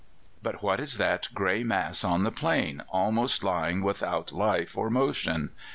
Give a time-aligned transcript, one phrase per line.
[0.41, 5.51] But what is that grey mass on the plain, almost lying without life or motion?